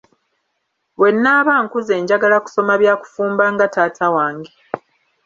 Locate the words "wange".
4.15-4.51